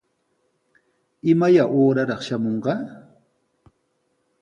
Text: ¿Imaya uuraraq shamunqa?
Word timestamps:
¿Imaya 1.31 1.63
uuraraq 1.77 2.21
shamunqa? 2.27 2.73